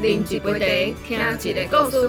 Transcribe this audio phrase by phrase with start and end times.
[0.00, 2.08] 啉一杯茶，听几个故事，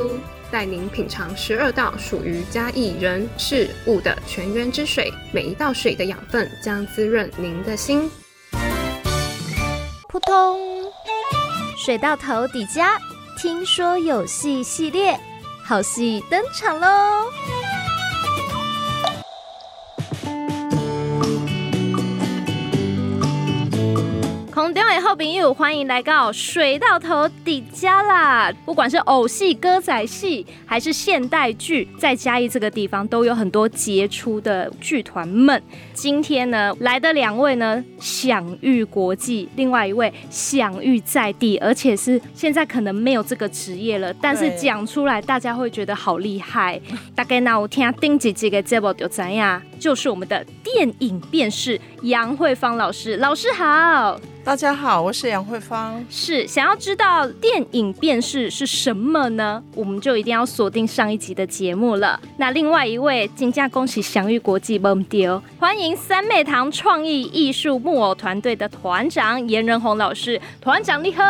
[0.51, 8.09] 带您品尝十二道属于嘉义人事物的泉源之水，每一道水的养分将滋润您的心。
[10.07, 10.59] 扑通，
[11.77, 12.97] 水到头底加，
[13.35, 15.19] 听说有戏系列，
[15.65, 17.25] 好戏登场喽！
[24.69, 28.53] 空中的好朋友，欢迎来到水到头底家啦！
[28.63, 35.59] 不管是偶戏、歌仔戏，还是现代剧，在嘉义这个地方都有很多杰出的剧团们。
[35.95, 46.79] 今天呢，来的两位呢，享誉国际；另外一位享誉在地，而且是现在可能没有这个职业了，但是讲出来大家会觉得好厉害。
[47.15, 49.59] 大概那我听丁姐姐的节目就怎样？
[49.79, 54.19] 就是我们的电影辨识杨慧芳老师，老师好。
[54.43, 56.03] 大家好，我是杨慧芳。
[56.09, 59.61] 是想要知道电影辨识是什么呢？
[59.75, 62.19] 我们就一定要锁定上一集的节目了。
[62.37, 70.41] 那另外一位金价恭喜享誉国际蒙丢，欢迎三妹堂创意艺术木偶团队的团长严仁宏老师。
[70.59, 71.23] 团长你好，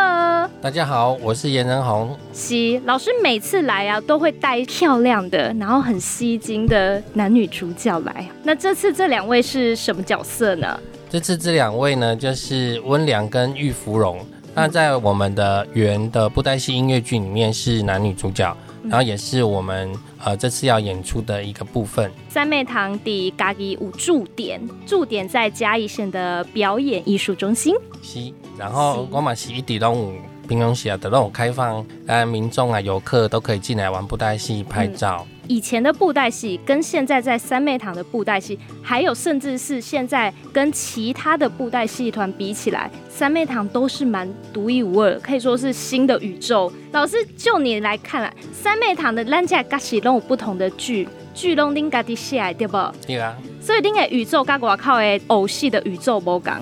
[0.62, 2.16] 大家好，我是严仁宏。
[2.32, 8.26] 是老师每次来啊，都会带漂亮的，然后很吸睛的男女主角来。
[8.44, 10.80] 那这次这两位是什么角色呢？
[11.10, 14.24] 这次这两位呢，就是温良跟玉芙蓉。
[14.54, 19.92] 那在我们的原的布袋戏音乐剧里面是男女主角，然后也是我们
[20.24, 22.08] 呃这次要演出的一个部分。
[22.28, 27.74] 三妹堂的嘎吉舞驻点，驻点在嘉义县的表演艺术中心。
[28.00, 30.14] 是，然后我们是一地拢有
[30.48, 35.26] 平常时啊都拢有开放，呃民众啊游客都可以进来玩布袋戏拍照。
[35.50, 46.72] 以前的布袋戏跟现在在三妹堂的布袋戏，还有甚至是现在跟其他的布袋戏团比起来，三妹堂都是蛮独一无二，可以说是新的宇宙。
[46.92, 52.78] 老师，就你来看啊，三妹堂的咱家各戏都有不同的剧，剧拢恁家己写的对不？
[53.04, 53.36] 对啊。
[53.60, 56.52] 所以恁的宇宙跟外靠的偶戏的宇宙无共。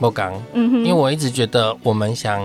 [0.00, 0.42] 无共。
[0.54, 0.78] 嗯哼。
[0.78, 2.40] 因为我一直觉得，我们想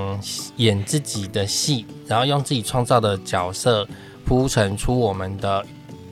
[0.58, 3.88] 演自己的戏，然后用自己创造的角色
[4.26, 5.66] 铺陈出我们的。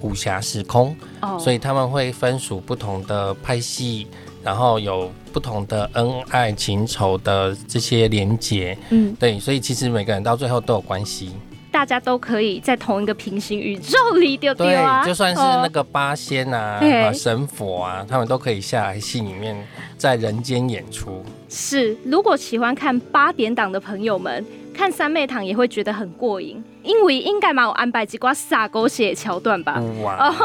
[0.04, 0.96] 武侠时空，
[1.40, 4.06] 所以他们会分属不同的派系，
[4.44, 8.78] 然后有不同的恩爱情仇的这些连结。
[8.90, 11.32] 嗯，对，所以其实每个人到最后都有关系，
[11.72, 15.06] 大家都可以在同一个平行宇宙里丢丢啊。
[15.06, 16.82] 就算是那个八仙啊、
[17.14, 19.56] 神佛啊，他们都可以下来戏里面
[19.98, 21.24] 在人间演出。
[21.48, 24.46] 是，如果喜欢看八点档的朋友们。
[24.74, 29.80] 看三妹堂也会觉得很过瘾，因为应该嘛有安排几挂撒狗血桥段吧。
[30.02, 30.36] 哇！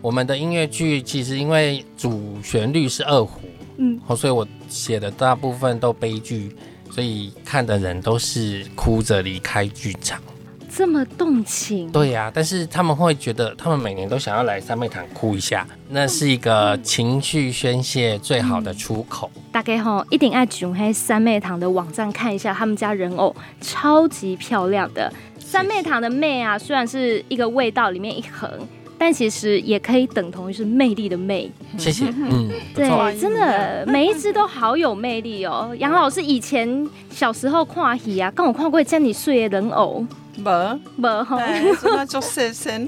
[0.00, 3.42] 我们的音乐剧其实因为主旋律是二胡，
[3.76, 6.56] 嗯，所以我写的大部分都悲剧，
[6.90, 10.20] 所以看的人都是哭着离开剧场。
[10.74, 19.30] 这么动情，对呀，但是他们会觉得，他们每年都想要来三妹堂哭一下，那是一个情绪宣泄最好的出口。
[19.52, 25.12] 大概吼一定爱上黑三妹堂的网站看一下，他们家人偶超级漂亮的。
[25.38, 28.48] 三妹堂的妹啊，虽然是一个味道里面一横，
[29.04, 31.50] 但其实也可以等同于是魅力的魅。
[31.76, 35.74] 谢谢， 嗯，对，真的 每一只都好有魅力哦。
[35.76, 40.06] 杨老师以前小时候看戏啊，跟我看过这样碎的人偶。
[40.36, 41.36] 没没哈，
[41.82, 42.86] 那就谢谢。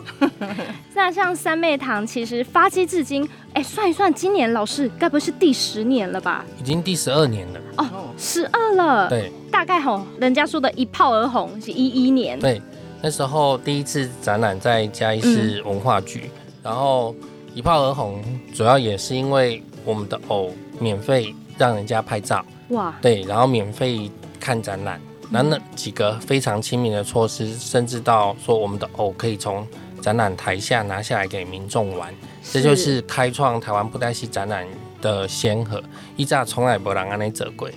[0.94, 6.44] 那像三妹堂，其实发迹至今，哎，算一算，今年老师该不是第十年了吧？
[6.60, 7.60] 已经第十二年了。
[7.78, 7.86] 哦，
[8.16, 9.08] 十二了。
[9.08, 12.38] 对，大概吼，人家说的一炮而红是一一年。
[12.38, 12.62] 对，
[13.04, 16.30] 那时候第一次展览在嘉义市文化局，
[16.62, 17.14] 然后
[17.52, 20.50] 一炮而红，主要也是因为我们的偶
[20.80, 22.42] 免费让人家拍照。
[22.70, 22.94] 哇。
[23.02, 24.10] 对，然后免费
[24.40, 24.98] 看展览。
[25.28, 29.66] 那那几个非常亲民的措施，甚至到说我们的偶可以从
[30.00, 32.10] 展览台下拿下来给民众玩，
[32.42, 34.66] 这就是开创台湾布袋戏展览
[35.02, 35.82] 的先河。
[36.16, 37.68] 以前从来无人安尼做过，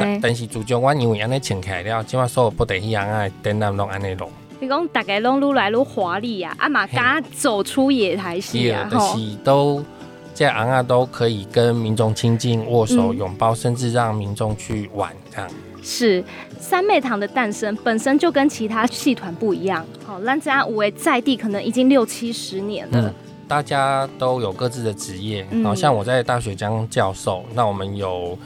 [0.00, 4.28] 但但是自从我因为安尼请起来了，今晚所有布袋戏人啊展览拢安尼弄。
[4.62, 9.84] 你讲大概拢愈来愈华丽啊，阿玛敢走出野台戏啊，吼，都
[10.32, 15.50] 这昂啊都可以跟民众亲近、握手、拥抱，甚至让民众去玩这样。
[15.82, 16.22] 是
[16.60, 19.84] 三妹堂的诞生本身就跟其他戏团不一样。
[20.06, 23.00] 好，兰家五位在地可能已经六七十年了。
[23.00, 23.14] 嗯，
[23.48, 25.44] 大家都有各自的职业。
[25.64, 28.38] 好像我在大学当教授，那我们有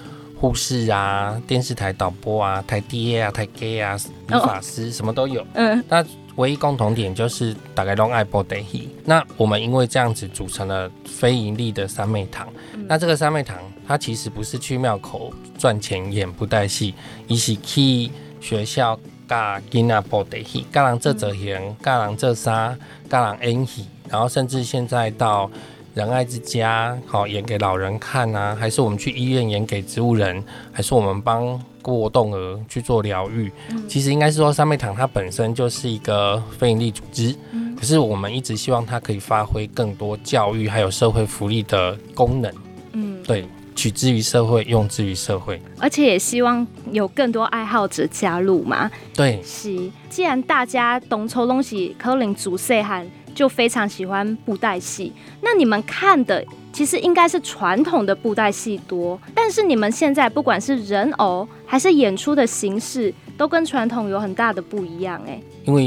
[0.46, 3.98] 护士啊、电视台导播啊、台爹啊、台 gay 啊、
[4.28, 5.44] 理发师，什么都有。
[5.54, 6.04] 嗯，那
[6.36, 8.88] 唯一共同点就是大概都爱播台戏。
[9.04, 12.46] 那我们因为这样子组成了非盈利的三妹堂。
[12.86, 13.56] 那这个三妹堂。
[13.88, 16.92] 它其实不是去庙口赚钱演布袋戏，
[17.28, 18.10] 一是去
[18.40, 18.98] 学校
[19.28, 19.36] 教
[19.70, 22.76] 囡仔布袋戏，教人做造型，教人做衫，
[23.08, 25.48] 教人演戏，然后甚至现在到
[25.96, 33.50] 仁爱之家，好演给老人看啊，还是我们去医院演给植物人，还是我们帮过动儿去做疗愈。
[33.88, 37.34] 其实应该是说，三妹堂它本身就是一个非营利组织，
[37.78, 42.52] 可是我们一直希望它可以发挥更多教育还有社会福利的功能。
[42.92, 43.48] 嗯，对。
[43.74, 48.90] 取之于社会，用之于社会，而且也希望有更多爱好者加入嘛。
[49.14, 49.90] 对，是。
[50.08, 55.12] 既然大家懂抽东西，可能主岁涵就非常喜欢布袋戏，
[55.42, 56.42] 那你们看的
[56.72, 59.20] 其实应该是传统的布袋戏多。
[59.34, 65.38] 但是你们现在不管是人偶还是演出的形式，都跟传统有很大的不一样哎。
[65.66, 65.84] 因为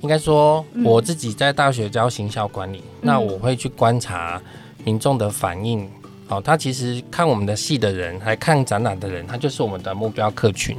[0.00, 4.40] 应该说，我自己在大学教行销管理，那我会去观察
[4.82, 5.86] 民众的反应。
[6.28, 10.76] 哦，他其实看我们的戏的人，还看展览的人，他就是我们的目标客群。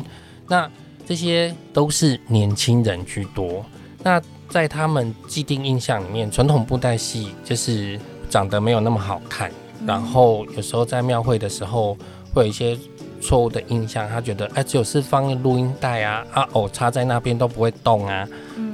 [0.48, 0.68] 那
[1.08, 3.64] 这些都是年轻人居多。
[4.04, 8.00] 那在他们既定印象里面，传统布袋戏就是
[8.30, 9.52] 长得没有那么好看。
[9.86, 11.96] 然后有时候在庙会的时候，
[12.34, 12.78] 会有一些
[13.22, 18.28] 错误的印象，他觉得哎，只有是放录音带啊，啊偶插在那边都不会动啊。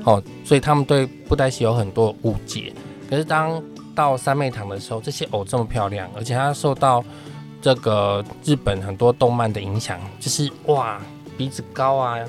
[0.05, 2.73] 哦，所以他们对布袋戏有很多误解。
[3.09, 3.61] 可是当
[3.93, 7.03] 到三妹堂的时候，这些偶这么漂亮，而且它受到
[7.61, 10.99] 这个日本很多动漫的影响，就是哇，
[11.37, 12.19] 鼻子高啊，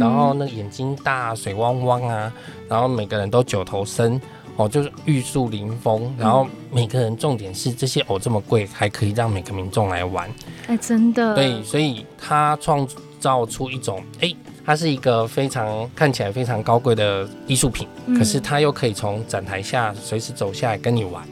[0.00, 2.32] 然后那个眼睛大，水汪汪啊，
[2.68, 4.20] 然后每个人都九头身，
[4.56, 10.30] 哦，就是玉树临风，然后每个人重点是这些偶这么贵，还可以让每个民众来玩，
[10.66, 12.86] 哎，真的，对，所以他创
[13.20, 14.34] 造出一种哎。
[14.68, 17.86] 它是一个非常看起来非常高贵的艺术品，
[18.18, 21.22] 可是它又可以从展台下随时走下来跟你玩，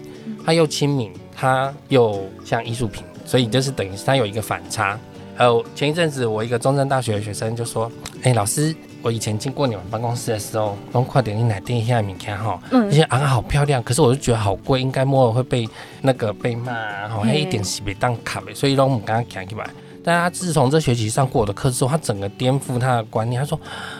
[0.47, 4.97] 它又亲民，它又像艺术品，所以就是等于它有一个反差。
[5.41, 7.91] 有前一阵子我一个中山大学的学生就说
[8.25, 15.69] ：“哎，老师，我以前经过你们办公室的时候，都快点进来订一下名片哈，那些啊好漂亮，可是我就觉得好贵，应该摸了会被
[16.01, 19.69] 那个被骂，好像一点是被当卡的，所以让我们刚刚讲起来。”
[20.03, 23.41] 但他自从这学期上过我的课之后，他整个颠覆他的观念。
[23.41, 23.59] 他说：“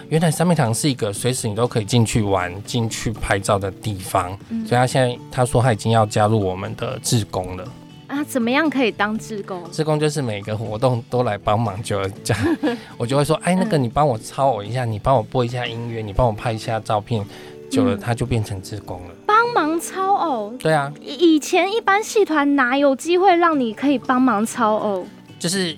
[0.09, 4.31] 原来三面堂是一个随时你都可以进去玩、进去拍照的地方。”
[4.67, 7.65] 所以，他现在他说他已经要加入我们的志工了。
[8.15, 9.63] 啊，怎么样可以当志工？
[9.73, 12.57] 志工就是每个活动都来帮忙，就这样。
[12.97, 17.25] 我就会说：“哎，那个你帮我抄我一下，你帮我播一下音乐，你帮我拍一下照片。”
[17.71, 19.15] 久了，他就变成志工了。
[19.27, 20.55] 帮忙操偶？
[20.61, 20.93] 对啊。
[21.01, 25.07] 以前一般戏团哪有机会让你可以帮忙操偶？
[25.39, 25.77] 就是。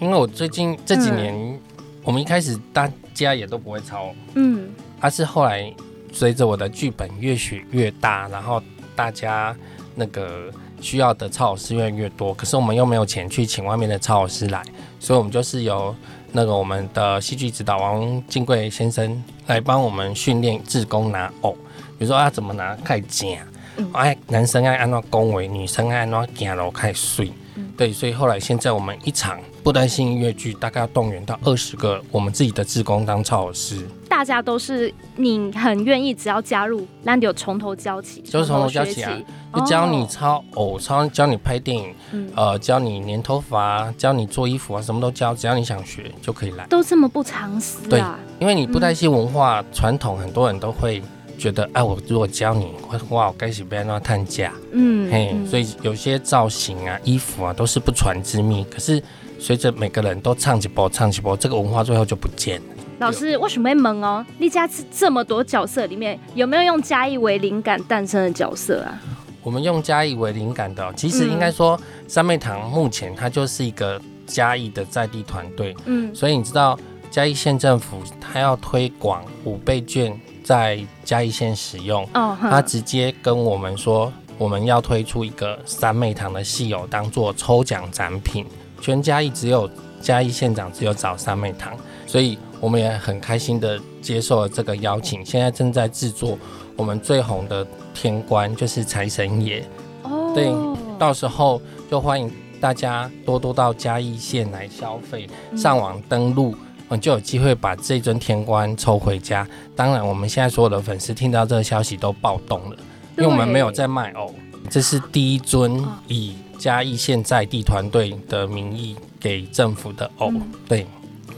[0.00, 1.60] 因为我最近这几年，
[2.04, 4.68] 我们一开始大家也都不会抄，嗯，
[5.00, 5.74] 而是后来
[6.12, 8.62] 随着我的剧本越写越大，然后
[8.94, 9.56] 大家
[9.96, 14.62] 那个需要的操老师越来越多，可是我们又没有钱去请外面的操老师来，
[14.98, 15.94] 所以我们就是由
[16.32, 21.52] 那个我们的戏剧指导王金贵先生来帮我们训练志工拿偶，
[21.98, 23.46] 比如说啊怎么拿开剪，
[23.92, 27.32] 哎男生爱按照恭维，女生爱按照行路开睡。
[27.76, 33.88] 对，所以后来现在我们一场不担心音乐剧，大概要动员到二十个我们自己的志工当操老师。
[34.08, 39.12] 大家都是你很愿意，只要加入，那你就从头教起，就是从头教起啊，
[39.54, 41.94] 就教你抄偶，抄教你拍电影，
[42.34, 46.66] 呃，教你粘头发，教你做衣服啊，什么都教，只要你想学就可以来。
[46.66, 47.88] 都这么不藏私啊？
[47.90, 48.02] 对，
[48.40, 51.02] 因为你不担心文化传统，很多人都会。
[51.38, 52.72] 觉得哎，我如果教你，
[53.10, 58.66] 哇，我该是别让探价，嗯，嘿，所以有些造型啊、衣服啊，都是不传之秘。
[58.68, 59.00] 可是
[59.38, 62.66] 随着每个人都唱几波、唱几波，这个文化最后就不见了。
[62.98, 64.24] 老师为什么会萌哦？
[64.38, 69.00] 你家这么多角色里面，有没有用嘉义为灵感诞生的角色啊？
[69.42, 76.78] 我们用嘉义为灵感的，其实应该说三妹堂目前它就是一个嘉义的在地团队，嗯，所以你知道
[77.10, 80.18] 嘉义县政府它要推广五倍券。
[80.44, 88.46] 在嘉义县使用，哦他直接跟我们说，我们要推出一个三妹堂的戏友当做抽奖展品，
[88.80, 89.68] 全嘉义只有
[90.00, 91.76] 嘉义县长只有找三妹堂，
[92.06, 95.24] 所以我们也很开心的接受了这个邀请。
[95.24, 96.38] 现在正在制作
[96.76, 99.64] 我们最红的天官，就是财神爷。
[100.02, 100.50] 哦，对，
[100.98, 101.60] 到时候
[101.90, 106.54] 就欢迎大家多多到嘉义县来消费，上网登录。
[106.90, 109.46] 嗯，就有机会把这尊天官抽回家。
[109.76, 112.76] 当然，我们现在所有的粉丝听到这个消息都暴动了，
[113.18, 114.34] 因为我们没有在卖偶，
[114.70, 120.32] 这是第一尊以嘉义县在地团队的名义给政府的偶。
[120.66, 120.86] 对，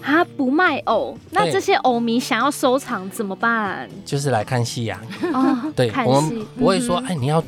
[0.02, 3.88] 啊，不卖偶，那这些偶迷想要收藏怎么办？
[4.04, 5.00] 就是来看戏呀。
[5.32, 7.42] 哦， 对，我们不会说，哎，你要。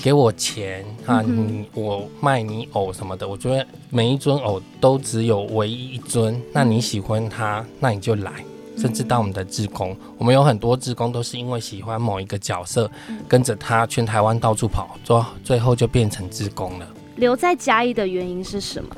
[0.00, 1.20] 给我钱啊！
[1.22, 6.40] 你我卖你偶什么的，我觉得每一尊偶都只有唯一一尊。
[6.52, 8.32] 那你喜欢它，那你就来。
[8.76, 12.88] 甚至到我们的志工，我们有很多志工都是因为喜欢某一个角色，
[13.26, 16.86] 跟着他全台湾到处跑，最最后就变成志工了。
[17.16, 18.96] 留在嘉义的原因是什么？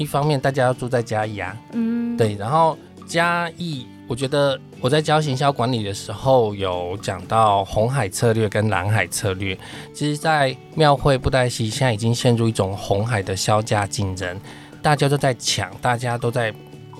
[0.00, 2.76] 一方面大家要住在嘉义啊，嗯，对，然后
[3.06, 3.86] 嘉义。
[4.08, 9.56] 我觉得我在教行销管理的时候，有讲到红海策略跟蓝海策略。
[9.94, 14.40] 其实，在庙会布袋戏现在已经陷入一种红海的销价竞争，
[14.82, 16.52] 大家都在抢，大家都在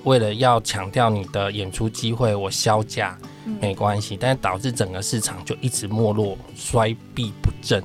[0.03, 3.17] 为了要强调你的演出机会，我销价
[3.59, 7.83] 没关系，但是导致整个市场就一直没落、衰弊不振。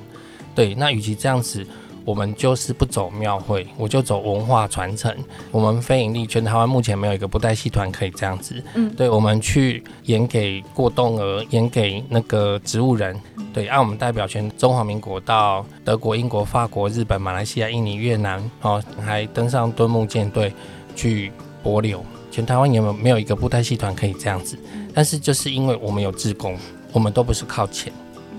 [0.53, 1.65] 对，那与其这样子。
[2.07, 5.13] 我们就是不走庙会，我就走文化传承。
[5.51, 8.63] 我们非盈利，全台湾目前没有一个布袋戏团可以这样子。
[8.75, 13.19] 嗯，对，我们去演给过动儿，演给那个植物人。
[13.53, 20.53] 对，按我们代表全中华民国到德国、英国、法国、日本、马来西亚、印尼、越南，哦，还登上敦木舰队
[20.95, 21.29] 去
[21.61, 22.01] 博流。
[22.31, 24.57] 全台湾有没有没有一个布袋戏团可以这样子？
[24.93, 26.57] 但是就是因为我们有志工，
[26.93, 27.91] 我们都不是靠钱。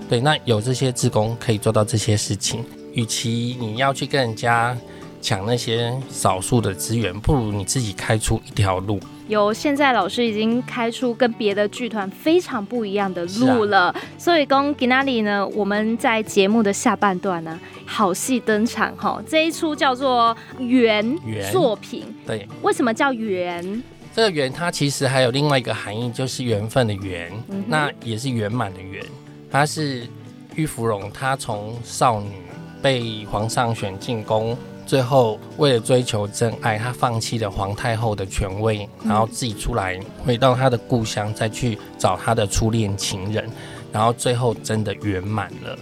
[0.09, 2.65] 对，那有这些志工可以做到这些事情。
[2.93, 4.75] 与其你要去跟人家
[5.21, 8.99] 抢那些少数的资源，不如你自己开出一条路。
[9.27, 13.93] 有，现在老师已经开出跟别的剧团非常不一样的路了。
[14.17, 19.21] 所以，跟 Ginali 呢，我们在节目的下半段呢，好戏登场哈。
[19.27, 21.05] 这一出叫做《缘》
[21.51, 23.83] 作品，对，为什么叫缘？
[24.15, 27.31] 这个缘它其实还有另外一个含义，就是缘分的缘，
[27.67, 29.05] 那也是圆满的圆。
[29.51, 30.07] 它是
[30.55, 32.31] 玉芙蓉，她从少女。
[32.81, 43.49] 被皇上选进宫，最后为了追求真爱，他放弃了皇太后的权位，然后自己出来回到他的故乡，再去找他的初恋情人，
[43.91, 45.77] 然后最后真的圆满了。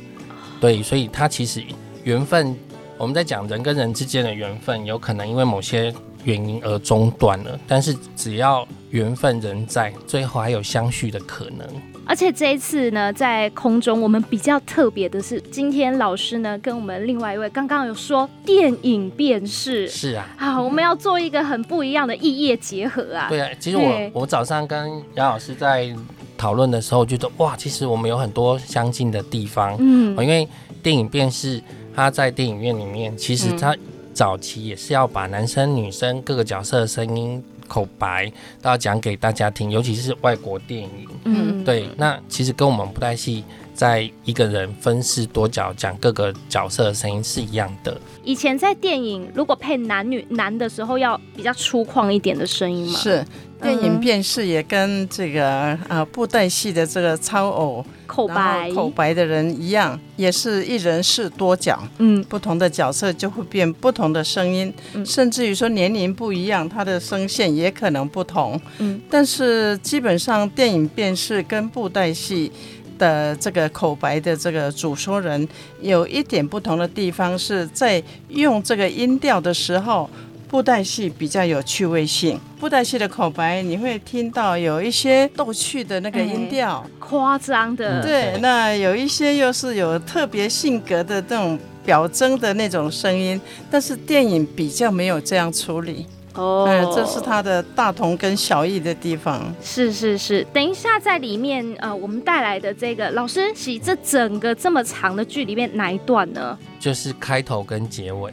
[0.59, 1.63] 对，所以他其实
[2.03, 2.55] 缘分，
[2.97, 5.93] 我们在讲人跟人之间的缘分，有可能因为某些
[6.27, 11.65] 原因而中断了，但是只要缘分仍在，最后还有相续的可能。
[12.05, 23.27] 而且这一次呢，在空中我们比较特别的是，今天老师呢跟我们另外一位刚刚有说电影辨识，是啊，好，我们要做一个很不一样的异业结合啊。
[23.29, 25.93] 对啊，其实我我早上跟杨老师在
[26.37, 30.45] 讨论的时候，觉得哇，其实我们有很多相近的地方，嗯，因为
[30.83, 31.61] 电影辨识
[31.95, 33.75] 它在电影院里面，其实它
[34.17, 37.43] 早期也是要把男生女生各个角色的声音。
[37.67, 38.31] 口白
[38.61, 41.07] 都要讲给大家听，尤其是外国电影。
[41.25, 43.43] 嗯，对，那其实跟我们不太戏
[43.77, 47.95] 在一个人分饰多角讲各个角色的声音是一样的。
[48.23, 52.99] 以前在电影如果配男女男的时候，要比较粗犷一点的声音嘛？
[52.99, 53.23] 是。
[53.59, 64.71] 电影辨识也跟这个呃布袋戏的这个超偶口白口白的人一样，也是一人饰多角，嗯，不同的角色就会变不同的声音，
[65.03, 72.51] 甚至于说年龄不一样，他的声线也可能不同，嗯，但是基本上电影辨识跟布袋戏
[72.97, 75.47] 的这个口白的这个主说人
[75.81, 80.09] 有一点不同的地方，是在用这个音调的时候。
[80.49, 93.37] 布袋戏比较有趣味性，布袋戏的口白你会听到有一些逗趣的那个音调，夸张的，对，那有一些又是有特别性格的这种表征的那种声音，
[93.69, 96.05] 但是电影比较没有这样处理，
[96.37, 99.53] 哦，这是它的大同跟小异的地方。
[99.61, 106.57] 是是是，等一下在里面呃，我们带来的这个老师洗这整个这么长的剧里面哪一段呢？
[106.79, 108.31] 就是开头跟结尾，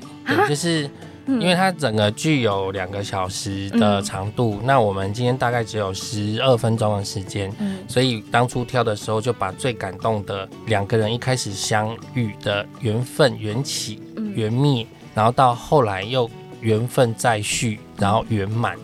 [0.48, 0.88] 就是。
[1.26, 7.78] 因为它整个剧有两个小时的长度，那我们今天大概只有十二分钟的时间，嗯。
[7.88, 14.02] 所以当初挑的时候就把最感动的两个人一开始相遇的缘分缘起
[14.34, 16.30] 缘灭，然后到后来又
[16.64, 18.74] 缘分再续，然后圆满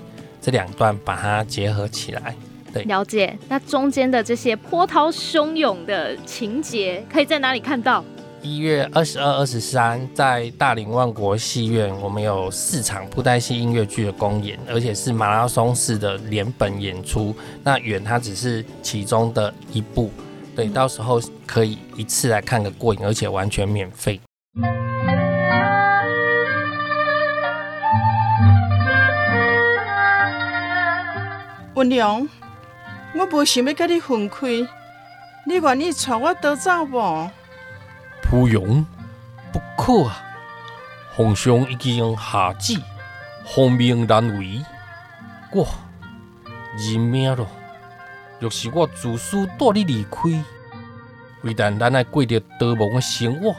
[0.41, 2.37] 这两段把它结合起来。
[2.73, 3.37] 对，了解。
[3.49, 8.05] 那中间的这些波涛汹涌的情节，可以在哪里看到？
[8.43, 17.35] 一月二十二、二十三，在大林万国戏院，我们有四场布袋戏音乐剧的公演，而且是马拉松式的连本演出。
[17.65, 20.11] 那远它只是其中的一部，
[20.55, 24.21] 对，到时候可以一次来看个过瘾，而且完全免费。
[31.81, 32.29] 文良，
[33.15, 34.49] 我无想要跟你分开，
[35.47, 37.31] 你愿意带我逃走不？
[38.23, 38.85] 芙蓉，
[39.51, 40.23] 不可啊！
[41.17, 42.79] 皇上已经下旨，
[43.47, 44.63] 皇命难违。
[45.53, 45.67] 我
[46.77, 47.47] 认命了。
[48.39, 50.45] 若是我自私带你离开，
[51.43, 53.57] 非但咱爱过着逃亡的生活，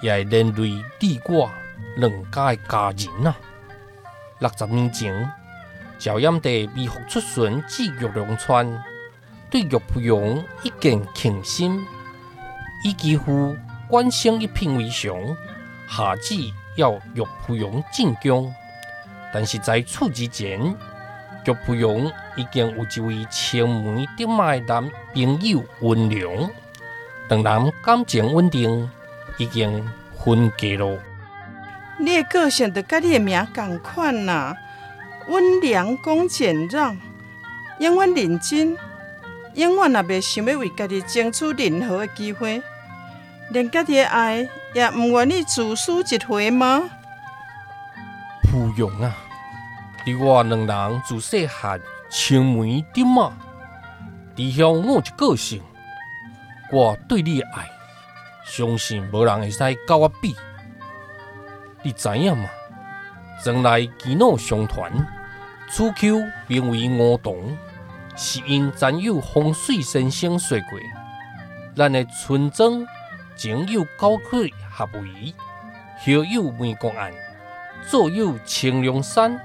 [0.00, 1.50] 也会连累你我
[1.98, 3.36] 两家的家人啊！
[4.38, 5.30] 六十年前，
[5.98, 8.82] 朝阳地微服出巡至玉龙川，
[9.50, 11.84] 对玉蒲蓉一见倾心，
[12.84, 13.56] 以几乎
[13.88, 15.14] 关心一品为上，
[15.88, 16.34] 下旨
[16.76, 18.52] 要玉蒲蓉进宫。
[19.32, 20.60] 但是在此之前，
[21.46, 26.50] 玉蒲蓉已经有一位青梅竹马的男朋友温良，
[27.28, 28.90] 两人感情稳定，
[29.38, 30.98] 已经分家了。
[31.98, 34.54] 你的个性就甲你的名同款呐，
[35.28, 36.96] 温良恭俭让，
[37.78, 38.76] 永远认真，
[39.54, 42.62] 永远也袂想要为家己争取任何的机会，
[43.50, 46.82] 连家己的爱也毋愿意自私一回吗？
[48.50, 49.16] 芙蓉啊，
[50.04, 53.32] 你我两人自细汉青梅竹马，
[54.36, 55.62] 弟兄我一个性，
[56.70, 57.68] 我对你的爱，
[58.44, 60.36] 相信无人会使甲我比。
[61.82, 62.48] 你知影吗？
[63.44, 64.90] 将来基诺相传，
[65.76, 67.58] 此丘名为梧桐，
[68.14, 70.78] 是因曾有风水先生说过，
[71.74, 72.86] 咱的村庄
[73.36, 75.34] 前有高水合围，
[75.98, 77.12] 后有梅公岸，
[77.90, 79.36] 左有青龙山，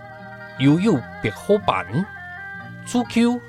[0.60, 2.06] 右有白虎坂。
[2.86, 3.42] 初秋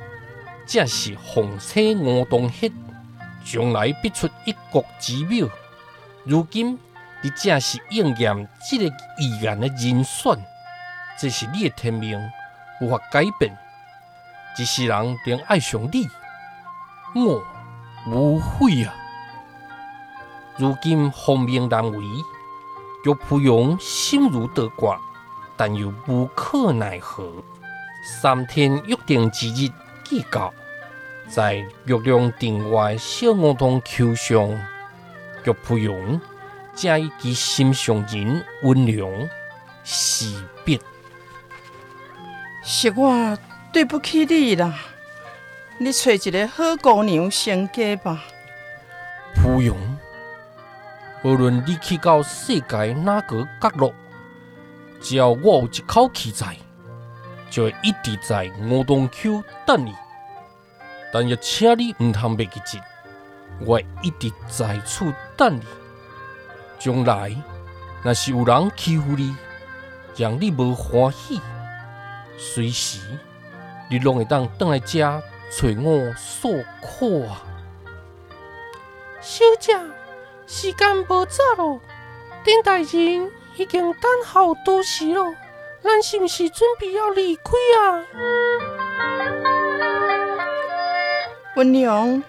[0.64, 2.72] 正是风吹梧桐叶，
[3.44, 5.46] 将来必出一国之妙。
[6.24, 6.78] 如今。
[7.22, 8.86] 你正是应验这个
[9.18, 10.42] 预言的人选，
[11.18, 12.18] 这是你的天命，
[12.80, 13.56] 无法改变。
[14.58, 16.08] 一世人连爱上你，
[17.14, 17.42] 我
[18.08, 18.94] 无悔啊！
[20.56, 22.04] 如今风命难为，
[23.04, 24.98] 玉蒲蓉心如刀割，
[25.56, 27.32] 但又无可奈何。
[28.04, 29.70] 三天约定之日
[30.04, 30.52] 既到，
[31.28, 34.50] 在玉龙殿外小梧桐树上，
[35.44, 36.20] 玉蒲蓉。
[36.74, 39.10] 正以其心上人温良
[39.84, 40.80] 惜别，
[42.62, 43.38] 是我
[43.72, 44.74] 对不起你啦。
[45.78, 48.22] 你找一个好姑娘成家吧。
[49.36, 49.76] 芙蓉，
[51.22, 53.94] 无论你去到世界哪个角落，
[55.00, 56.56] 只要我有一口气在，
[57.48, 59.94] 就会一直在梧桐丘等你。
[61.12, 62.80] 但要请你唔通别去急，
[63.60, 65.62] 我会一直在此等你。
[66.78, 67.34] 将来
[68.02, 69.34] 若是有人欺负你，
[70.16, 71.40] 让你无欢喜，
[72.42, 73.00] 随时
[73.90, 77.42] 你拢会当倒来遮找我诉苦啊！
[79.20, 79.78] 小姐，
[80.46, 81.78] 时间无早咯，
[82.42, 85.34] 丁大人已经等候多时咯，
[85.82, 87.42] 咱是毋是准备要离开
[87.78, 88.02] 啊？
[91.56, 92.22] 温娘，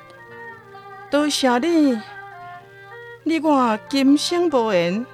[1.09, 2.01] 多谢你。
[3.23, 5.05] 你我今生无缘，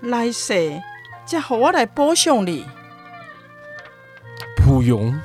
[0.00, 0.80] 来世
[1.26, 2.64] 才互我来补偿你。
[4.82, 5.20] 蒲蓉，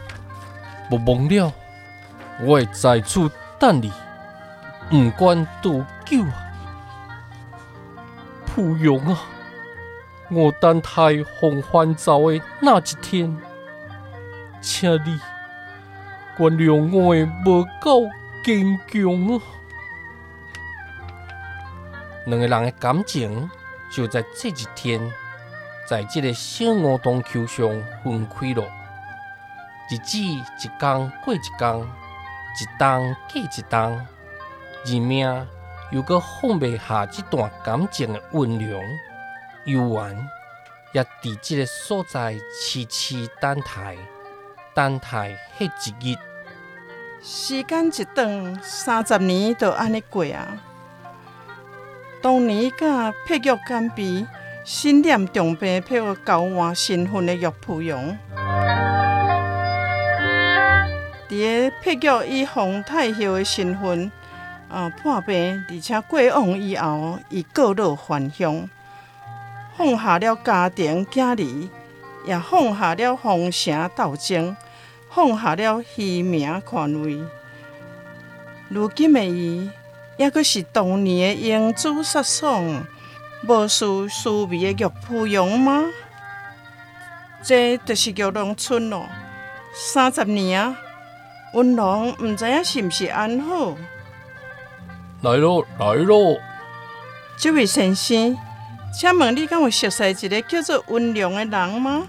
[0.88, 1.52] 莫忘了，
[2.42, 3.92] 我会在此等你，
[4.88, 6.54] 不管多久啊！
[8.46, 9.20] 蒲蓉啊，
[10.30, 10.92] 我等待
[11.40, 13.36] 红欢走的那一天，
[14.62, 15.20] 请你
[16.38, 18.04] 原谅我的无够
[18.44, 19.42] 坚强啊！
[22.26, 23.50] 两个人的感情
[23.90, 25.02] 就在这一天，
[25.90, 27.68] 在这个小梧桐树上
[28.04, 28.64] 分开了。
[29.90, 30.44] 日子一
[30.80, 34.06] 天过一天，一冬过一冬，
[34.86, 35.48] 人命
[35.92, 38.82] 又搁放不下这段感情的温凉、
[39.66, 40.30] 悠远，
[40.92, 41.10] 也在
[41.42, 43.98] 这个所在痴痴等待，
[44.74, 45.72] 等待迄
[46.02, 46.18] 一日。
[47.22, 50.58] 时间一长，三十年就安尼过啊！
[52.22, 54.28] 当年甲配玉干皮、
[54.66, 58.18] 心念重病、配合交换身份的玉蒲蓉，
[61.30, 64.12] 伫个碧玉以皇太后的身份
[64.70, 68.70] 啊破病，而且过往以后，伊告老还乡，
[69.78, 71.70] 放下了家庭家儿，
[72.26, 74.56] 也放下了皇城斗争，
[75.10, 77.20] 放下了虚名权位。
[78.70, 79.70] 如今的伊。
[80.18, 82.84] 也阁是当年的英姿飒爽、
[83.48, 85.86] 无事疏眉的玉芙蓉吗？
[87.44, 89.08] 这就是玉龙村咯。
[89.76, 90.76] 三十年啊，
[91.58, 93.76] 文龙毋知影是毋是安好。
[95.22, 96.38] 来咯，来咯！
[97.36, 98.38] 这位先生，
[98.94, 102.06] 请问你敢有熟悉一个叫做温良的人吗？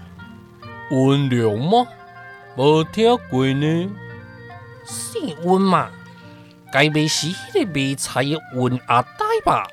[0.91, 1.87] 温良吗？
[2.57, 3.89] 无听过呢。
[4.85, 5.89] 姓温嘛？
[6.71, 9.67] 该袂是迄个卖菜的温阿呆吧？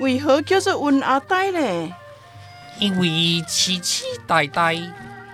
[0.00, 1.94] 为何叫做温阿呆呢？
[2.80, 4.74] 因为世世代代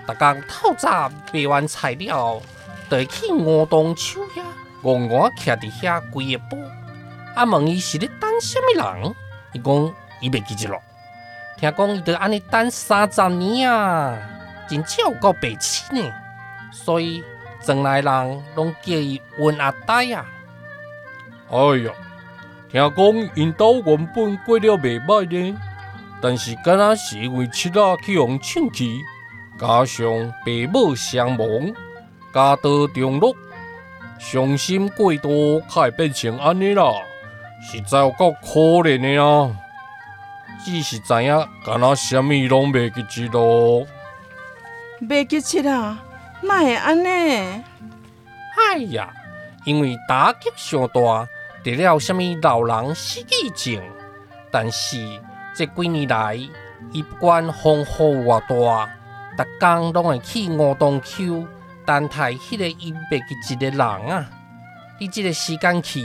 [0.06, 2.42] 逐工透早卖完菜了，
[2.90, 4.42] 就去梧桐树遐，
[4.82, 6.64] 憨憨徛伫遐规个晡。
[7.34, 9.14] 啊，问伊是咧等什么人？
[9.52, 10.82] 伊讲伊袂记得咯。
[11.58, 14.16] 听讲伊得安尼等三十年啊，
[14.68, 16.12] 真正有够白痴呢。
[16.72, 17.24] 所以
[17.64, 20.26] 庄内人拢叫伊温阿呆啊。
[21.50, 21.92] 哎呀，
[22.70, 25.58] 听讲因兜原本过了袂歹呢，
[26.20, 29.00] 但是敢若是因为七仔去互抢去，
[29.58, 30.06] 加上
[30.44, 31.74] 爸母双亡，
[32.32, 33.34] 家道中落，
[34.18, 36.84] 伤心过度，才会变成安尼啦。
[37.60, 39.50] 实在有够可怜的啊！
[40.64, 43.86] 只是知影，敢若啥物拢袂记起咯。
[45.00, 45.98] 袂记起啦，
[46.42, 47.62] 哪会安尼？
[48.56, 49.12] 哎呀，
[49.64, 51.28] 因为打击上大，
[51.62, 53.82] 得了啥物老人失忆症。
[54.50, 54.96] 但是
[55.54, 56.36] 这几年来，
[56.92, 58.90] 伊不管风雨偌大，
[59.36, 61.44] 逐工拢会去梧桐丘
[61.88, 64.26] 等待迄个伊袂记一个人啊！
[65.00, 66.04] 你这个时间去。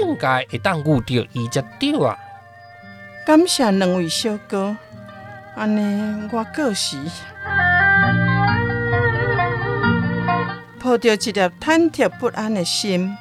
[0.00, 2.18] 应该会当遇到伊才对啊！
[3.24, 4.76] 感谢两位小哥，
[5.54, 6.98] 安尼我过时。
[10.80, 13.16] 抱着一粒忐忑不安的心，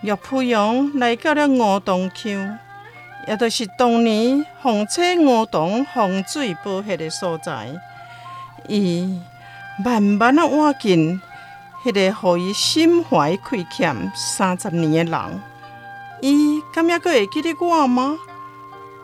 [0.00, 2.28] 岳普阳来到了梧桐桥，
[3.28, 7.68] 也就是当年风车梧桐洪水爆发的所在。
[8.66, 9.22] 伊
[9.84, 11.22] 慢慢啊挖进
[11.84, 15.42] 迄个互伊心怀亏欠三十年的人。
[16.22, 18.18] 伊敢也阁会记得我吗？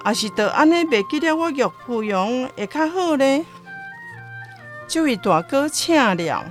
[0.05, 3.47] 还是得安尼袂记得我岳父阳会较好呢？
[4.87, 6.45] 这位大哥请了。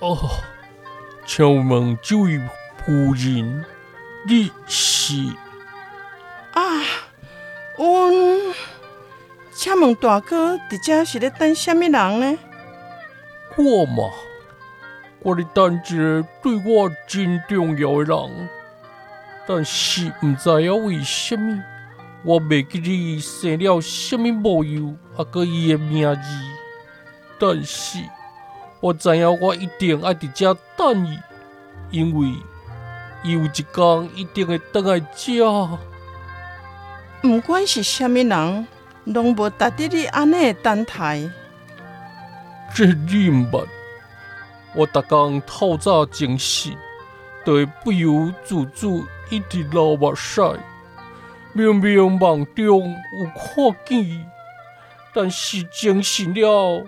[0.00, 0.18] 哦，
[1.24, 2.38] 请问这位
[2.84, 3.64] 夫人，
[4.26, 5.14] 你是？
[6.52, 6.82] 啊，
[7.78, 8.12] 阮
[9.54, 12.38] 请问大哥，伫遮是咧等什么人呢？
[13.56, 14.12] 我嘛，
[15.22, 18.48] 我咧等一个对我真重要的人。
[19.46, 21.60] 但是毋知影为虾米，
[22.22, 26.20] 我袂记得生了虾米模样，啊个伊的名字。
[27.40, 27.98] 但是
[28.80, 31.18] 我知影我一定爱伫遮等伊，
[31.90, 32.28] 因为
[33.24, 35.78] 伊有一天一定会倒来遮。
[37.24, 38.66] 毋管是虾米人，
[39.04, 41.22] 拢无值得你安尼等待。
[42.74, 43.66] 这你毋捌，
[44.78, 46.72] 我逐工透早精神，
[47.44, 49.04] 都会不由自主。
[49.28, 50.40] 一直流目屎，
[51.52, 54.30] 明明梦中有看见，
[55.12, 56.86] 但是精神了，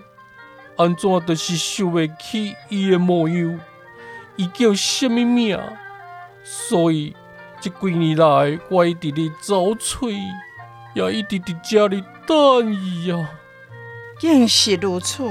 [0.77, 3.59] 安怎都是想袂起伊的模样，
[4.37, 5.59] 伊叫什么名？
[6.43, 7.15] 所以
[7.59, 10.07] 这几年来，我一直咧找找，
[10.95, 13.29] 也一直伫家里等伊啊。
[14.17, 15.23] 竟是如此，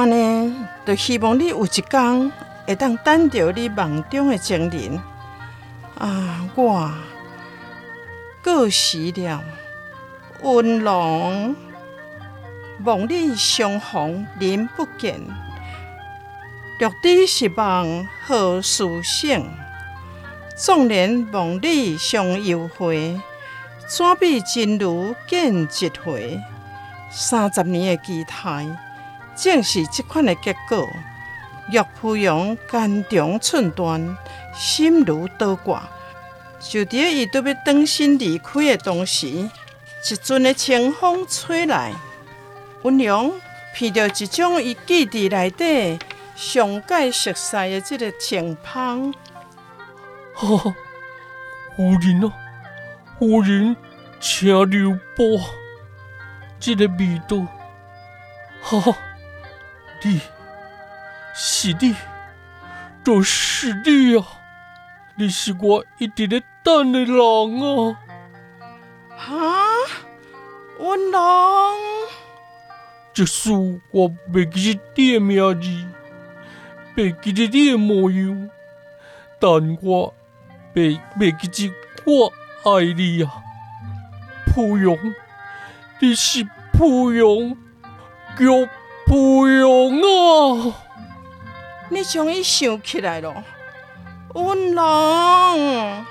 [0.00, 0.54] 安尼
[0.86, 2.32] 就希望你有一天
[2.66, 4.98] 会当等到你梦中的情人。
[5.98, 6.90] 啊，我
[8.42, 9.44] 过时了，
[10.40, 11.54] 温龙，
[12.82, 15.20] 望你相逢人不见，
[16.78, 19.44] 玉帝是望何殊胜？
[20.56, 23.20] 纵然望你相又会，
[23.86, 26.40] 怎比真如见一回？
[27.10, 28.64] 三十年的期待，
[29.42, 30.88] 正是这款的结果。
[31.70, 34.16] 岳父阳肝肠寸断。
[34.52, 35.80] 心如刀割，
[36.58, 41.92] 就伫伊都要转身离开的同时，一阵的清风吹来，
[42.82, 45.98] 温良闻到一种伊记忆内底
[46.34, 49.14] 上界熟悉的这个清香。
[50.34, 50.74] 哈，
[51.76, 52.32] 夫人啊，
[53.18, 53.76] 夫人，
[54.18, 55.40] 请留步，
[56.58, 57.46] 这个味道，
[58.60, 58.96] 哈，
[60.02, 60.20] 你，
[61.34, 61.94] 是你，
[63.04, 64.26] 就是你啊！
[65.16, 67.98] 你是我一直咧等的人啊！
[69.16, 69.36] 哈，
[70.78, 71.78] 温龙，
[73.12, 73.50] 即使
[73.90, 75.68] 我袂记得你的名字，
[76.96, 78.50] 袂记得你的模样，
[79.38, 80.14] 但我
[80.74, 81.74] 袂袂记得
[82.06, 82.32] 我
[82.64, 83.42] 爱你啊！
[84.46, 84.98] 蒲勇，
[86.00, 87.56] 你是蒲勇，
[88.38, 88.46] 叫
[89.06, 90.74] 蒲勇啊！
[91.88, 93.44] 你终于想起来了。
[94.34, 96.04] 温龙，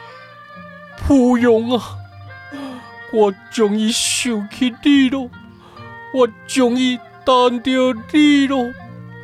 [0.98, 1.98] 蒲勇啊！
[3.14, 5.30] 我终于想起你了，
[6.14, 7.72] 我终于等到
[8.12, 8.74] 你了，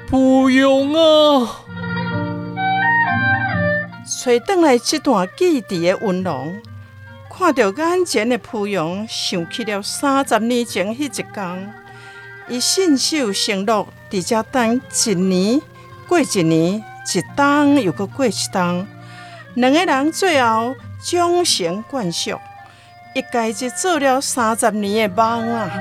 [0.09, 1.61] 蒲勇啊！
[4.07, 6.61] 找倒来这段记忆的温龙，
[7.29, 11.73] 看到眼前的蒲蓉，想起了三十年前迄一天，
[12.47, 15.59] 伊信守承诺，伫伫遮等一年
[16.07, 18.85] 过一年，一冬又搁过一冬，
[19.55, 22.37] 两个人最后终成眷属，
[23.15, 25.71] 一家就做了三十年的梦啊！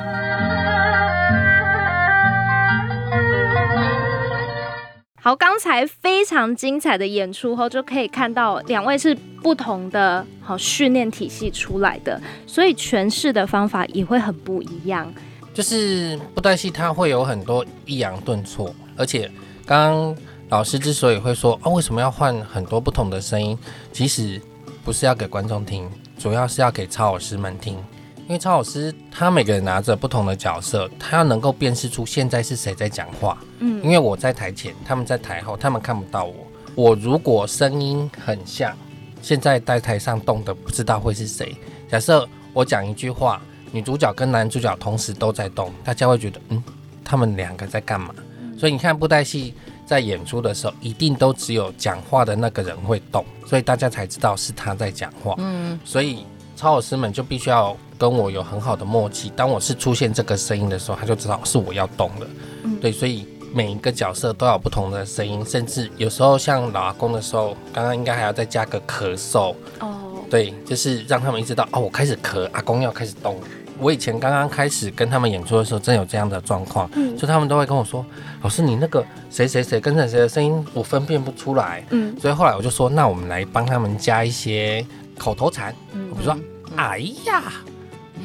[5.20, 15.12] 好，刚才非常精彩的演出后，就可以看到两位是不同的好训练体系出来的，所以诠释的方法也会很不一样。
[15.54, 19.30] 就是布袋戏，它会有很多抑扬顿挫，而且
[19.64, 20.16] 刚刚
[20.48, 23.56] 老师之所以会说啊，为什么要换很多不同的声音，
[23.92, 24.42] 其实
[24.84, 25.88] 不是要给观众听，
[26.18, 27.78] 主要是要给超老师们听。
[28.26, 33.38] 因为超老师他每个人拿着不同的角色，他要能够辨识出现在是谁在讲话。
[33.60, 36.34] 嗯，因为我在台前，他们在台后，他们看不到我。
[36.74, 38.76] 我如果声音很像，
[39.22, 41.54] 现在在台上动的不知道会是谁。
[41.88, 43.42] 假设我讲一句话，
[43.74, 46.62] 女主角跟男主角同时都在动，大家会觉得嗯，
[47.04, 48.14] 他们两个在干嘛？
[48.56, 49.52] 所以你看布袋戏
[49.84, 55.34] 在演出的时候，一定都只有讲话的那个人会动，所以大家才知道是他在讲话。
[55.38, 56.24] 嗯，所以。
[56.56, 59.28] 超老师们就必须要跟我有很好的默契。
[59.34, 62.26] 当我是出现这个声音的时候，他就知道是我要动了。
[62.62, 69.52] 嗯，对，所以每一个角色都有不同的声音，甚至有时候像老阿公的时候，刚刚应该还要再加个咳嗽。
[69.80, 73.36] 哦，对，就是让他们意识到哦，我开始咳，阿公要开始动。
[73.78, 78.04] 我以前刚刚开始跟他们演出的时候，真有这样的状况，所以他们都会跟我说
[78.42, 84.84] ：“老师，你那个谁谁谁跟着谁的声音，我分辨不出来。”嗯，所以后来我就说：“那我们来帮他们加一些。”
[85.16, 86.36] 口头禅，比如说
[86.74, 87.40] “哎呀”，“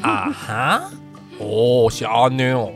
[0.01, 0.81] 啊哈
[1.38, 2.73] ”，“哦，小阿妞”，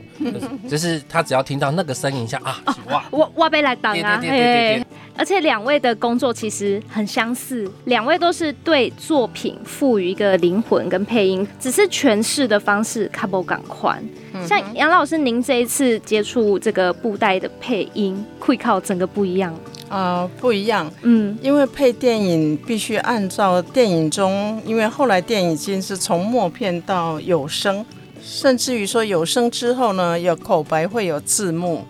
[0.69, 4.85] 就是他只要听到那个声音，一下啊，哇，我我被来挡啊，对对对对。
[5.15, 14.01] 而且两位的工作其实很相似，两位都是对作品赋予一个灵魂跟配音，只是诠释的方式卡不赶快。
[14.47, 19.53] 像杨老师，您这一次接触这个布袋的配音，会靠整个不一样。
[19.89, 27.85] 啊，不一样，嗯，因为配电影必须按照电影中，因为后来电影已经是从默片到有声，
[28.19, 31.85] 甚至于说有声之后呢，有口白会有字幕，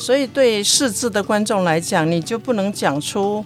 [0.00, 3.44] 所以对识字的观众来讲，你就不能讲出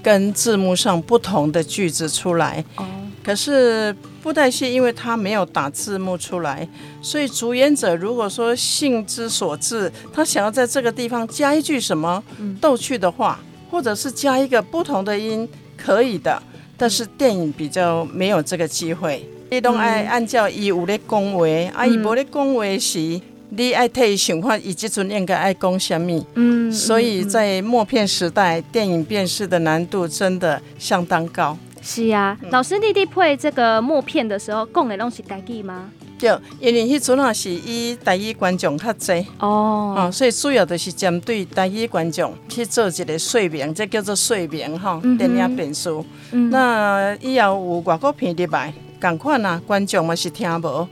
[0.00, 2.64] 跟字幕上不同的句子出来。
[2.76, 2.86] 哦，
[3.24, 3.92] 可是
[4.22, 6.66] 布袋戏因为它没有打字幕出来，
[7.02, 12.22] 所以主演者如果说兴之所至，他想要在这个地方加一句什么
[12.60, 13.40] 逗趣的话。
[13.68, 16.40] 或者是加一个不同的音，可以的，
[16.76, 19.28] 但是电影比较没有这个机会。
[19.50, 26.26] 你都爱按照伊有咧讲话，啊，伊无咧讲话时，你爱替伊想看，伊即阵应该爱讲什么。
[26.34, 31.56] 嗯，所以在默片时代，电影辨识的难度真的相当高。
[31.82, 35.90] 是啊，老师弟弟配这个默片的时候，讲的拢是台语吗？
[36.18, 46.04] 对，因为迄阵啊是以台语观众较济哦，啊，所以主要就是针对台语观众去做一个说明，这叫做说明哈，电影变数。
[46.50, 50.88] 那以后有外国片入来，共款啊，观众嘛是听无，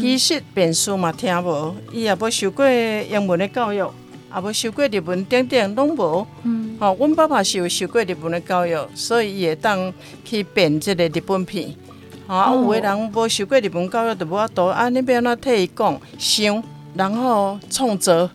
[0.00, 3.78] 其实变数嘛听无，伊也无受过英文的教育，
[4.34, 6.26] 也无受过日文等等拢无。
[6.42, 9.92] 嗯，好，阮爸爸是有受过日文的教育，所以伊会当
[10.24, 11.74] 去变即个日本片。
[12.26, 16.62] 啊，有的人无受过日本教育，就无法度啊，你要怎替伊讲想，
[16.94, 18.30] 然后创作，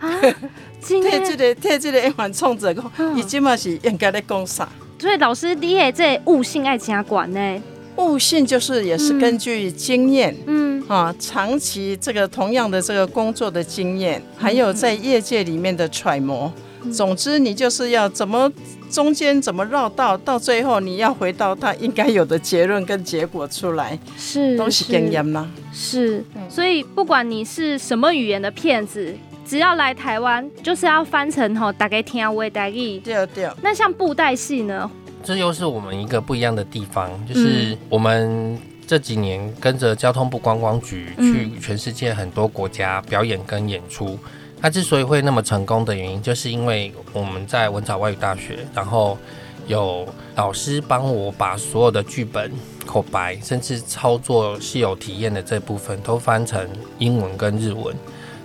[0.82, 4.68] 替这个替即个演员创作讲，伊即嘛是应该咧讲啥？
[4.98, 7.62] 所以老师，你诶这悟性爱加管呢？
[7.96, 16.52] 悟性就是也是根据经验，嗯，啊，长期这个同样的这个工作的经验，还有在业界里面的揣摩。
[16.92, 18.50] 总之，你就是要怎么
[18.90, 25.48] 中间怎么绕道，到最后你要回到他应该有的结论跟结果出来，是都是经验吗？
[25.72, 29.14] 是，所以不管你是什么语言的骗子，
[29.46, 32.72] 只要来台湾，就是要翻成吼大概听我大概。
[32.72, 33.48] 对对。
[33.62, 34.90] 那像布袋戏呢？
[35.22, 44.18] 这又是我们一个不一样的地方，就是我们这几年跟着交通部观光局去全世界很多国家表演跟演出。
[44.60, 49.18] 它之所以会那么成功的原因，就是因为我们在文藻外语大学，然后
[49.66, 50.06] 有
[50.36, 52.52] 老师帮我把所有的剧本、
[52.86, 57.92] 口白，甚至操作是有体验的这部分都翻成英文跟日文，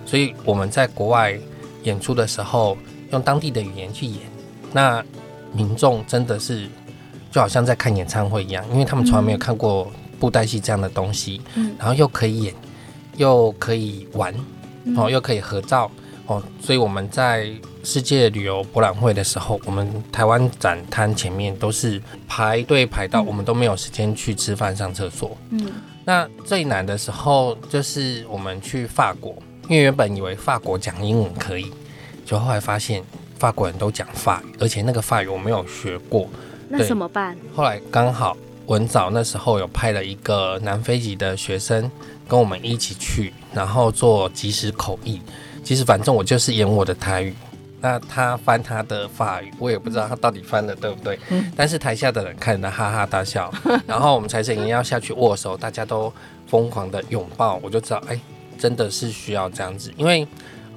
[0.04, 1.38] 所以我们在国外
[1.84, 2.76] 演出的时候，
[3.12, 4.22] 用当地的语言去演，
[4.72, 5.04] 那
[5.58, 6.68] 民众真的是
[7.32, 9.90] 就好像在看演唱会一样，因为他们从来没有看过
[10.20, 12.54] 布袋戏这样的东西，嗯然后又可以演，
[13.16, 14.32] 又可以玩，
[14.96, 15.90] 哦，又可以合照。
[16.26, 17.50] 哦，所以我们在
[17.82, 25.34] 世界旅游博览会的时候，我们台湾展摊前面都是排队排到，我们都没有时间去吃饭、上厕所。
[25.48, 25.66] 嗯，
[26.04, 29.34] 那最难的时候就是我们去法国，
[29.70, 31.72] 因为原本以为法国讲英文可以，
[32.26, 33.02] 就后来发现
[33.38, 36.28] 法国人都讲法语，而且那个法语我没有学过，
[36.68, 37.36] 那怎么办？
[37.54, 41.90] 后来刚好文藻那时候有派了一个南非籍的学生
[42.26, 45.20] 跟我们一起去，然后做即时口译。
[45.62, 47.34] 其实反正我就是演我的台语。
[47.80, 51.16] 那他翻他的法语，我也不知道他到底翻的对不对。
[51.28, 51.52] 嗯。
[51.54, 53.52] 但是台下的人看着哈哈大笑，
[53.86, 56.12] 然后我们财神爷要下去握手，大家都
[56.48, 58.18] 疯狂的拥抱，我就知道，哎，
[58.58, 59.94] 真的是需要这样子。
[59.96, 60.26] 因为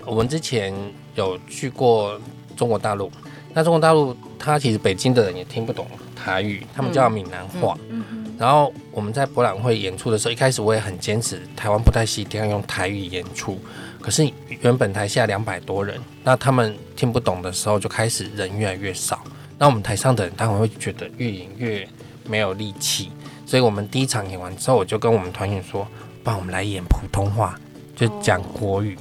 [0.05, 0.71] 我们之前
[1.15, 2.21] 有去过
[2.55, 3.11] 中国大陆，
[3.53, 7.77] 那中国大陆他其实北京的人也听不懂台语，他们叫闽南话。
[7.89, 8.03] 嗯
[8.41, 13.59] 然后我们在博览会演出的时候，一开始我也很坚持，台湾不太戏一定要用台语演出。
[14.01, 14.27] 可是
[14.61, 19.21] 原本台下两百多人，那他们听不懂的时候，就开始人越来越少。
[19.59, 21.87] 那我们台上的人当然会觉得越演越
[22.27, 23.11] 没有力气。
[23.45, 25.87] 所以我们第一场演完之后，我就跟我们团员说
[26.23, 27.59] ：“帮我们来演普通话，
[27.95, 28.97] 就讲国语。”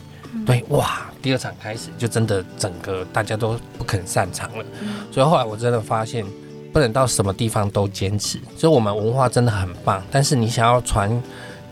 [0.46, 1.10] 对，哇！
[1.22, 4.64] 第二场开始就真的整个大家都不肯散场了。
[5.12, 6.24] 所以后来我真的发现，
[6.72, 8.38] 不能到什么地方都坚持。
[8.56, 11.22] 所以我们文化真的很棒，但是你想要传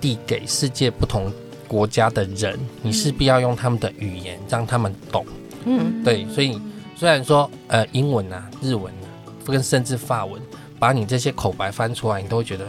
[0.01, 1.33] 递给世界不同。
[1.69, 5.23] 国家的人，你势必要用他们的语言让他们懂。
[5.67, 6.59] 嗯，对，所以
[6.97, 9.05] 虽然说呃英文啊、日文啊，
[9.45, 10.41] 跟甚至法文，
[10.79, 12.67] 把你这些口白翻出来，你都会觉得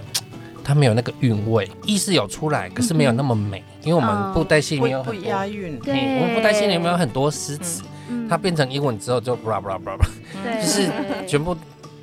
[0.69, 3.63] 它没有那个韵味，意思有出来，可是没有那么美。
[3.81, 7.81] 因为我们布袋戏里面有很多押韵，对，我们布袋戏里面有很多诗词，
[8.29, 10.91] 它变成英文之后就 blah blah blah blah，就是
[11.27, 11.57] 全部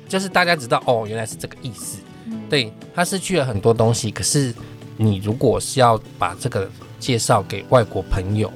[0.09, 1.99] 就是大家知道哦，原来是这个意思。
[2.49, 4.53] 对，它失去了很多东西，可是
[4.97, 6.69] 你如果是要把这个。
[6.99, 8.51] 介绍给外国朋友，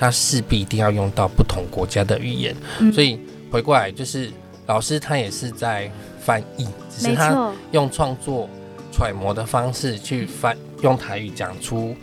[0.00, 2.52] 他势必一定要用到不同国家的语言，
[2.92, 3.20] 所以
[3.52, 4.32] 回过来就是
[4.66, 8.50] 老师他也是在翻译，只是他用创作
[8.94, 11.96] 揣摩的方式去翻，用台语讲出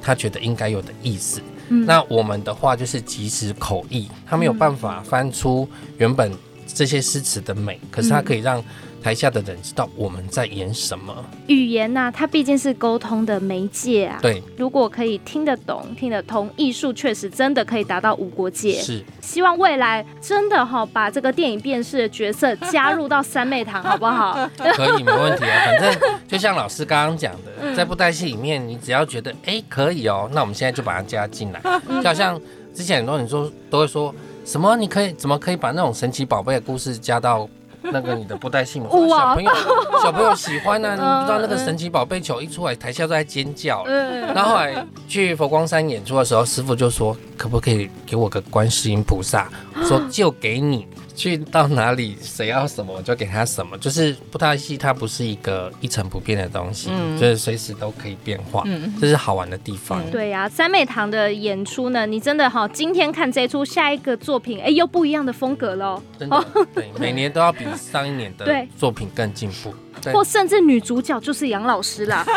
[0.00, 1.42] 他觉得应该有的意思。
[1.68, 6.32] 那我们的话就是即时口译，他没有办法翻出原本
[6.66, 8.64] 这些诗词的美，可是他可以让。
[9.08, 12.12] 台下的人知道我们在演什么语言呢？
[12.14, 14.18] 它毕竟是沟通的媒介啊。
[14.20, 18.74] 对，如果可以听得懂、听得通，艺术确实真的可以达到无国界。
[18.74, 24.46] 是，希望未来真的哈，把这个电影辨识的角色加入到三妹堂， 好不好？
[24.58, 25.64] 可以，没问题啊。
[25.80, 31.62] 反正就像老师刚刚讲的，在布袋戏里面，你只要觉得哎可以哦，那我们现在就把它加进来。
[31.88, 32.38] 就好像
[32.74, 37.48] 之前很多人说都会说什么，你可以怎么可以把那种神奇宝贝的故事加到？
[37.92, 39.50] 那个你的布袋戏嘛，小朋友
[40.02, 40.90] 小朋友喜欢呢。
[40.90, 43.84] 你不知道那个神奇宝贝球一出来，台下都在尖叫。
[43.84, 49.48] 然后后来去佛光山演出的时候，师傅就说：“可不可以给我个观世音菩萨？”
[49.84, 50.86] 说就给你。
[51.18, 58.62] 去到哪里，谁要什么我就给他什么，就是布袋戏它不是一个一成不变的东西，就是随时都可以变化，
[59.00, 60.00] 这是好玩的地方。
[60.12, 66.00] 对呀，三美堂的演出呢，你真的哈，今天看这出，下一个作品，哎，又不一样的风格喽。
[66.16, 69.74] 真的， 对，每年都要比上一年的作品更进步。
[70.12, 72.24] 或甚至女主角就是杨老师啦。
[72.26, 72.32] 有，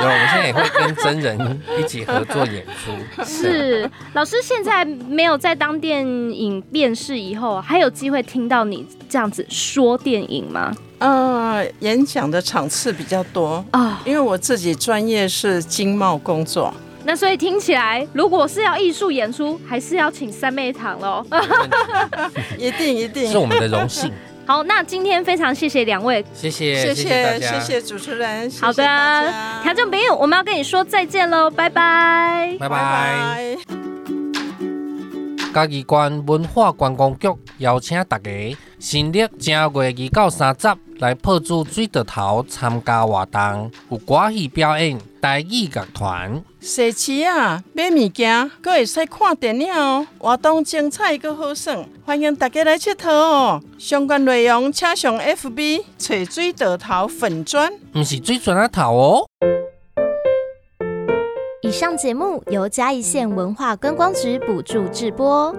[0.00, 2.92] 我们现在也会跟真人一起合作演出。
[3.24, 10.72] 是，老师现在没有在当电影面试以后，还有机会听到你这样子说电影吗？
[10.98, 16.72] 呃，演讲的场次比较多啊，因为我自己专业是经贸工作。
[17.04, 21.26] 那所以听起来，如果是要艺术演出，还是要请三妹堂喽。
[22.56, 24.12] 一定一定，是我们的荣幸。
[24.44, 28.84] 好，那今天非常谢谢两位，谢谢谢谢谢谢主持人，好的，
[29.62, 33.56] 听众朋友，我们要跟你说再见喽，拜拜，拜拜。
[35.54, 37.28] 嘉义县文化观光局
[37.58, 38.30] 邀请大家，
[38.78, 46.42] 新历正月二到三十来破珠水稻头参加活动，有歌戏表演、台语乐团。
[46.62, 53.60] 社区啊，买物件，搁会使看电影哦，活动精彩搁好耍，欢迎大家来佚佗哦。
[53.76, 59.26] 相关内容请上 FB 找水稻头粉砖，毋是水砖啊头哦。
[61.62, 65.52] 以上节目由嘉义县文化观光局补助直播。